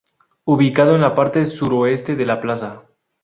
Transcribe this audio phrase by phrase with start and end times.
[0.45, 2.87] Ubicado en la parte suroeste de la Plaza.